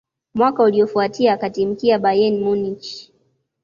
Mwaka 0.35 0.63
uliyofuatia 0.63 1.33
akatimkia 1.33 1.99
Bayern 1.99 2.39
Munich 2.43 3.11